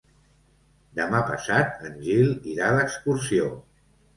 [0.99, 3.53] Demà passat en Gil irà d'excursió.